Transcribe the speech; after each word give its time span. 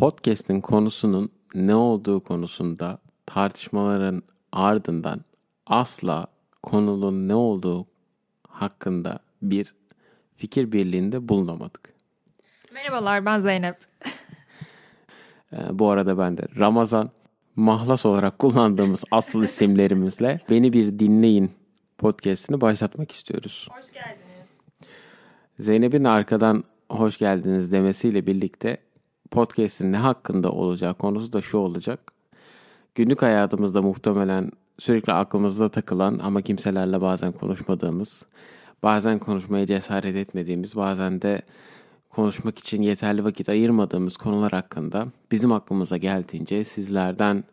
podcast'in 0.00 0.60
konusunun 0.60 1.30
ne 1.54 1.74
olduğu 1.74 2.20
konusunda 2.20 2.98
tartışmaların 3.26 4.22
ardından 4.52 5.20
asla 5.66 6.26
konunun 6.62 7.28
ne 7.28 7.34
olduğu 7.34 7.86
hakkında 8.48 9.18
bir 9.42 9.74
fikir 10.36 10.72
birliğinde 10.72 11.28
bulunamadık. 11.28 11.94
Merhabalar 12.72 13.26
ben 13.26 13.40
Zeynep. 13.40 13.76
Ee, 15.52 15.78
bu 15.78 15.90
arada 15.90 16.18
ben 16.18 16.36
de 16.36 16.42
Ramazan 16.58 17.10
mahlas 17.56 18.06
olarak 18.06 18.38
kullandığımız 18.38 19.04
asıl 19.10 19.42
isimlerimizle 19.42 20.40
Beni 20.50 20.72
Bir 20.72 20.98
Dinleyin 20.98 21.52
podcastini 21.98 22.60
başlatmak 22.60 23.12
istiyoruz. 23.12 23.68
Hoş 23.70 23.92
geldiniz. 23.92 24.46
Zeynep'in 25.58 26.04
arkadan 26.04 26.64
hoş 26.90 27.18
geldiniz 27.18 27.72
demesiyle 27.72 28.26
birlikte 28.26 28.89
podcast'in 29.30 29.92
ne 29.92 29.96
hakkında 29.96 30.52
olacağı 30.52 30.94
konusu 30.94 31.32
da 31.32 31.42
şu 31.42 31.58
olacak. 31.58 32.12
Günlük 32.94 33.22
hayatımızda 33.22 33.82
muhtemelen 33.82 34.50
sürekli 34.78 35.12
aklımızda 35.12 35.68
takılan 35.68 36.20
ama 36.22 36.42
kimselerle 36.42 37.00
bazen 37.00 37.32
konuşmadığımız, 37.32 38.22
bazen 38.82 39.18
konuşmaya 39.18 39.66
cesaret 39.66 40.16
etmediğimiz, 40.16 40.76
bazen 40.76 41.22
de 41.22 41.42
konuşmak 42.10 42.58
için 42.58 42.82
yeterli 42.82 43.24
vakit 43.24 43.48
ayırmadığımız 43.48 44.16
konular 44.16 44.52
hakkında 44.52 45.06
bizim 45.32 45.52
aklımıza 45.52 45.96
geldiğince 45.96 46.64
sizlerden 46.64 47.44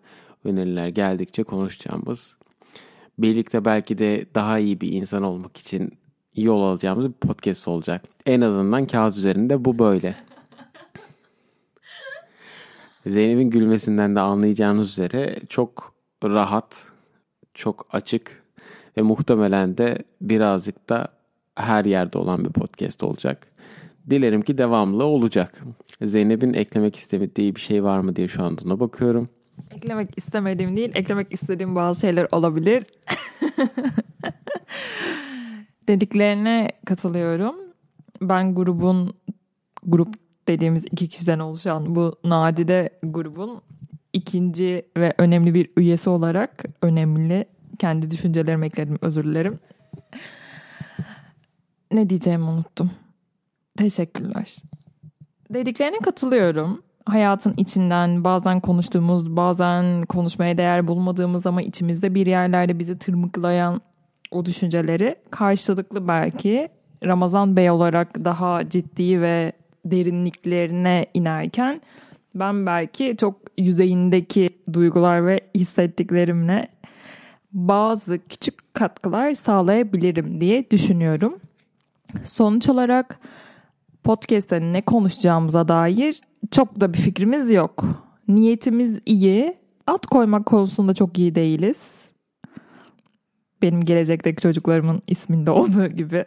öneriler 0.43 0.87
geldikçe 0.87 1.43
konuşacağımız, 1.43 2.37
birlikte 3.19 3.65
belki 3.65 3.97
de 3.97 4.25
daha 4.35 4.59
iyi 4.59 4.81
bir 4.81 4.91
insan 4.91 5.23
olmak 5.23 5.57
için 5.57 5.91
yol 6.35 6.61
alacağımız 6.61 7.05
bir 7.05 7.13
podcast 7.13 7.67
olacak. 7.67 8.03
En 8.25 8.41
azından 8.41 8.87
kağıt 8.87 9.17
üzerinde 9.17 9.65
bu 9.65 9.79
böyle. 9.79 10.15
Zeynep'in 13.07 13.49
gülmesinden 13.49 14.15
de 14.15 14.19
anlayacağınız 14.19 14.89
üzere 14.89 15.35
çok 15.49 15.93
rahat, 16.23 16.85
çok 17.53 17.87
açık 17.91 18.43
ve 18.97 19.01
muhtemelen 19.01 19.77
de 19.77 19.97
birazcık 20.21 20.89
da 20.89 21.07
her 21.55 21.85
yerde 21.85 22.17
olan 22.17 22.45
bir 22.45 22.49
podcast 22.49 23.03
olacak. 23.03 23.47
Dilerim 24.09 24.41
ki 24.41 24.57
devamlı 24.57 25.03
olacak. 25.03 25.63
Zeynep'in 26.01 26.53
eklemek 26.53 26.95
istemediği 26.95 27.55
bir 27.55 27.61
şey 27.61 27.83
var 27.83 27.99
mı 27.99 28.15
diye 28.15 28.27
şu 28.27 28.43
anda 28.43 28.61
ona 28.65 28.79
bakıyorum. 28.79 29.29
Eklemek 29.71 30.17
istemediğim 30.17 30.77
değil, 30.77 30.91
eklemek 30.95 31.33
istediğim 31.33 31.75
bazı 31.75 32.01
şeyler 32.01 32.27
olabilir. 32.31 32.85
Dediklerine 35.87 36.69
katılıyorum. 36.85 37.55
Ben 38.21 38.55
grubun, 38.55 39.13
grup 39.85 40.26
dediğimiz 40.47 40.85
iki 40.91 41.07
kişiden 41.07 41.39
oluşan 41.39 41.95
bu 41.95 42.15
nadide 42.23 42.89
grubun 43.03 43.61
ikinci 44.13 44.85
ve 44.97 45.13
önemli 45.17 45.53
bir 45.53 45.69
üyesi 45.77 46.09
olarak 46.09 46.63
önemli 46.81 47.45
kendi 47.79 48.11
düşüncelerimi 48.11 48.65
ekledim 48.65 48.97
özür 49.01 49.23
dilerim. 49.23 49.59
Ne 51.91 52.09
diyeceğimi 52.09 52.43
unuttum. 52.43 52.91
Teşekkürler. 53.77 54.55
Dediklerine 55.53 55.97
katılıyorum. 55.97 56.81
Hayatın 57.05 57.53
içinden 57.57 58.23
bazen 58.23 58.59
konuştuğumuz, 58.59 59.35
bazen 59.35 60.05
konuşmaya 60.05 60.57
değer 60.57 60.87
bulmadığımız 60.87 61.45
ama 61.45 61.61
içimizde 61.61 62.15
bir 62.15 62.25
yerlerde 62.25 62.79
bizi 62.79 62.97
tırmıklayan 62.99 63.81
o 64.31 64.45
düşünceleri 64.45 65.15
karşılıklı 65.31 66.07
belki 66.07 66.69
Ramazan 67.03 67.57
Bey 67.57 67.69
olarak 67.69 68.25
daha 68.25 68.69
ciddi 68.69 69.21
ve 69.21 69.53
derinliklerine 69.91 71.05
inerken 71.13 71.81
ben 72.35 72.65
belki 72.65 73.15
çok 73.19 73.35
yüzeyindeki 73.57 74.49
duygular 74.73 75.25
ve 75.27 75.41
hissettiklerimle 75.55 76.67
bazı 77.51 78.19
küçük 78.29 78.73
katkılar 78.73 79.33
sağlayabilirim 79.33 80.41
diye 80.41 80.71
düşünüyorum. 80.71 81.39
Sonuç 82.23 82.69
olarak 82.69 83.19
podcast'te 84.03 84.61
ne 84.61 84.81
konuşacağımıza 84.81 85.67
dair 85.67 86.21
çok 86.51 86.79
da 86.79 86.93
bir 86.93 86.97
fikrimiz 86.97 87.51
yok. 87.51 87.85
Niyetimiz 88.27 88.99
iyi. 89.05 89.57
At 89.87 90.05
koymak 90.05 90.45
konusunda 90.45 90.93
çok 90.93 91.17
iyi 91.17 91.35
değiliz. 91.35 92.05
Benim 93.61 93.81
gelecekteki 93.81 94.41
çocuklarımın 94.41 95.01
isminde 95.07 95.51
olduğu 95.59 95.87
gibi. 95.87 96.25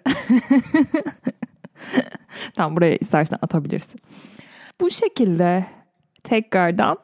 Tam 2.60 2.76
buraya 2.76 2.96
istersen 2.96 3.38
atabilirsin. 3.42 4.00
Bu 4.80 4.90
şekilde 4.90 5.66
tekrardan 6.24 6.98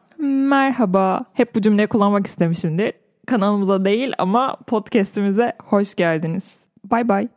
merhaba. 0.48 1.24
Hep 1.32 1.54
bu 1.54 1.60
cümleyi 1.60 1.88
kullanmak 1.88 2.26
istemişimdir. 2.26 2.92
Kanalımıza 3.26 3.84
değil 3.84 4.12
ama 4.18 4.56
podcast'imize 4.66 5.52
hoş 5.64 5.94
geldiniz. 5.94 6.58
Bay 6.84 7.08
bay. 7.08 7.28